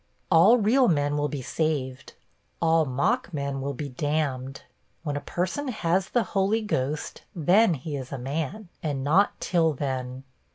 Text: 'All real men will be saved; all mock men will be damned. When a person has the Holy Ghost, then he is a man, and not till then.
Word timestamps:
'All 0.31 0.57
real 0.57 0.87
men 0.87 1.15
will 1.15 1.27
be 1.27 1.43
saved; 1.43 2.13
all 2.59 2.85
mock 2.85 3.31
men 3.31 3.61
will 3.61 3.75
be 3.75 3.87
damned. 3.89 4.63
When 5.03 5.15
a 5.15 5.21
person 5.21 5.67
has 5.67 6.09
the 6.09 6.23
Holy 6.33 6.63
Ghost, 6.63 7.21
then 7.35 7.75
he 7.75 7.95
is 7.95 8.11
a 8.11 8.17
man, 8.17 8.69
and 8.81 9.03
not 9.03 9.39
till 9.39 9.73
then. 9.73 10.23